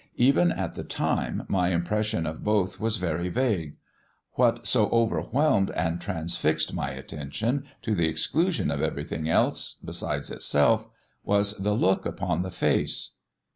Even 0.17 0.51
at 0.51 0.73
the 0.73 0.83
time 0.83 1.45
my 1.47 1.67
impression 1.69 2.25
of 2.25 2.43
both 2.43 2.79
was 2.79 2.97
very 2.97 3.29
vague; 3.29 3.75
what 4.31 4.65
so 4.65 4.89
overwhelmed 4.89 5.69
and 5.75 6.01
transfixed 6.01 6.73
my 6.73 6.89
attention, 6.89 7.65
to 7.83 7.93
the 7.93 8.09
exclusion 8.09 8.71
of 8.71 8.81
everything 8.81 9.25
besides 9.85 10.31
itself, 10.31 10.87
was 11.23 11.53
the 11.59 11.73
look 11.75 12.07
upon 12.07 12.41
the 12.41 12.49
face." 12.49 13.17